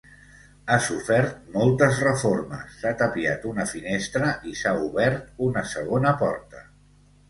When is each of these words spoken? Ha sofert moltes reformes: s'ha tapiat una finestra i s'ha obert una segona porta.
Ha 0.69 0.77
sofert 0.85 1.35
moltes 1.57 1.99
reformes: 2.07 2.65
s'ha 2.79 2.95
tapiat 3.03 3.47
una 3.53 3.69
finestra 3.75 4.35
i 4.55 4.59
s'ha 4.65 4.77
obert 4.91 5.49
una 5.51 5.69
segona 5.79 6.21
porta. 6.27 6.69